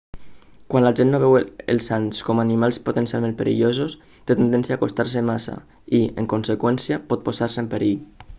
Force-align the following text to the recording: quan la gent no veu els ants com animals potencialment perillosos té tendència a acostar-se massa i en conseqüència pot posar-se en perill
quan 0.73 0.83
la 0.85 0.91
gent 0.99 1.11
no 1.15 1.17
veu 1.23 1.35
els 1.73 1.89
ants 1.97 2.21
com 2.29 2.41
animals 2.43 2.79
potencialment 2.87 3.35
perillosos 3.43 3.95
té 4.31 4.37
tendència 4.41 4.77
a 4.77 4.79
acostar-se 4.81 5.25
massa 5.29 5.59
i 6.01 6.01
en 6.23 6.31
conseqüència 6.35 7.01
pot 7.13 7.27
posar-se 7.31 7.63
en 7.65 7.71
perill 7.77 8.27